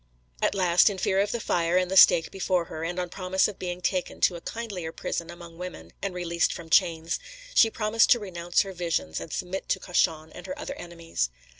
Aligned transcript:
At 0.41 0.55
last, 0.55 0.89
in 0.89 0.97
fear 0.97 1.19
of 1.19 1.31
the 1.31 1.39
fire 1.39 1.77
and 1.77 1.91
the 1.91 1.95
stake 1.95 2.31
before 2.31 2.65
her, 2.65 2.83
and 2.83 2.97
on 2.97 3.09
promise 3.09 3.47
of 3.47 3.59
being 3.59 3.81
taken 3.81 4.19
to 4.21 4.35
a 4.35 4.41
kindlier 4.41 4.91
prison 4.91 5.29
among 5.29 5.59
women, 5.59 5.93
and 6.01 6.15
released 6.15 6.51
from 6.51 6.71
chains, 6.71 7.19
she 7.53 7.69
promised 7.69 8.09
to 8.09 8.19
renounce 8.19 8.61
her 8.63 8.73
visions, 8.73 9.19
and 9.19 9.31
submit 9.31 9.69
to 9.69 9.79
Cauchon 9.79 10.31
and 10.31 10.47
her 10.47 10.57
other 10.57 10.73
enemies. 10.73 11.29